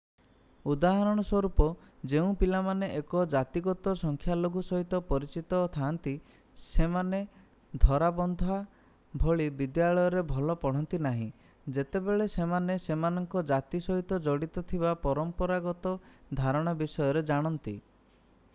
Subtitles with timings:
[0.73, 6.13] ଉଦାହରଣ ସ୍ୱରୂପ ଯେଉଁ ପିଲାମାନେ ଏକ ଜାତିଗତ ସଂଖ୍ୟାଲଘୁ ସହିତ ପରିଚିତ ଥାଆନ୍ତି
[6.63, 7.19] ସେମାନେ
[7.83, 8.55] ଧରାବନ୍ଧା
[9.25, 11.29] ଭଳି ବିଦ୍ୟାଳୟରେ ଭଲ ପଢ଼ନ୍ତି ନାହିଁ
[11.79, 15.93] ଯେତେବେଳେ ସେମାନେ ସେମାନଙ୍କ ଜାତି ସହିତ ଜଡ଼ିତ ଥିବା ପରାମ୍ପରାଗତ
[16.41, 17.75] ଧାରଣା ବିଷୟରେ ଜାଣନ୍ତି